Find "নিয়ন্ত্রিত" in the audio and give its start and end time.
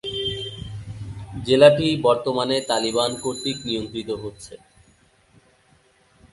3.65-4.09